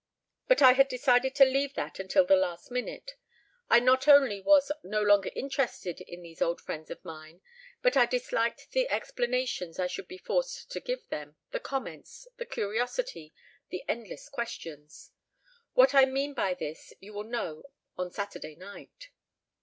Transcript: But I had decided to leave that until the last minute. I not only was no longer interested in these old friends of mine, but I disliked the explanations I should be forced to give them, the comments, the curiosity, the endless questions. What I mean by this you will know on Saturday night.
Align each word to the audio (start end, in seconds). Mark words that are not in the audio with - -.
But 0.47 0.63
I 0.63 0.71
had 0.73 0.87
decided 0.87 1.35
to 1.35 1.45
leave 1.45 1.75
that 1.75 1.99
until 1.99 2.25
the 2.25 2.35
last 2.35 2.71
minute. 2.71 3.11
I 3.69 3.79
not 3.79 4.07
only 4.07 4.41
was 4.41 4.71
no 4.81 4.99
longer 4.99 5.29
interested 5.35 6.01
in 6.01 6.23
these 6.23 6.41
old 6.41 6.59
friends 6.59 6.89
of 6.89 7.05
mine, 7.05 7.41
but 7.83 7.95
I 7.95 8.07
disliked 8.07 8.71
the 8.71 8.89
explanations 8.89 9.77
I 9.77 9.85
should 9.85 10.07
be 10.07 10.17
forced 10.17 10.71
to 10.71 10.79
give 10.79 11.07
them, 11.09 11.35
the 11.51 11.59
comments, 11.59 12.27
the 12.37 12.47
curiosity, 12.47 13.31
the 13.69 13.83
endless 13.87 14.27
questions. 14.27 15.11
What 15.73 15.93
I 15.93 16.05
mean 16.05 16.33
by 16.33 16.55
this 16.55 16.93
you 16.99 17.13
will 17.13 17.23
know 17.23 17.61
on 17.95 18.09
Saturday 18.09 18.55
night. 18.55 19.09